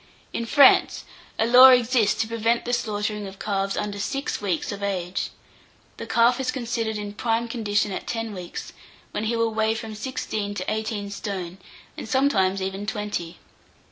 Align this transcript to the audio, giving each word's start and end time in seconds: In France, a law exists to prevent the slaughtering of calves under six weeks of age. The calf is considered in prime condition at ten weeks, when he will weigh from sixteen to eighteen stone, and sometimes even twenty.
In 0.33 0.47
France, 0.47 1.03
a 1.37 1.45
law 1.45 1.67
exists 1.69 2.19
to 2.21 2.27
prevent 2.27 2.65
the 2.65 2.73
slaughtering 2.73 3.27
of 3.27 3.37
calves 3.37 3.77
under 3.77 3.99
six 3.99 4.41
weeks 4.41 4.71
of 4.71 4.81
age. 4.81 5.29
The 5.97 6.07
calf 6.07 6.39
is 6.39 6.49
considered 6.49 6.97
in 6.97 7.13
prime 7.13 7.47
condition 7.47 7.91
at 7.91 8.07
ten 8.07 8.33
weeks, 8.33 8.73
when 9.11 9.25
he 9.25 9.35
will 9.35 9.53
weigh 9.53 9.75
from 9.75 9.93
sixteen 9.93 10.55
to 10.55 10.65
eighteen 10.73 11.11
stone, 11.11 11.59
and 11.95 12.09
sometimes 12.09 12.63
even 12.63 12.87
twenty. 12.87 13.37